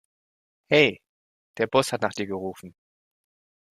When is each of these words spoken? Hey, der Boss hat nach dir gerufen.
Hey, 0.67 0.99
der 1.57 1.67
Boss 1.67 1.93
hat 1.93 2.01
nach 2.01 2.13
dir 2.13 2.25
gerufen. 2.25 2.73